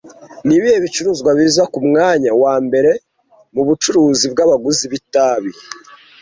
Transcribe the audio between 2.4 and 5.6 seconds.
wa mbere mu bucuruzi bw'abaguzi b'itabi